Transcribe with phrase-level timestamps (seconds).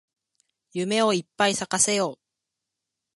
[0.71, 2.19] 夢をいっぱい咲かせよう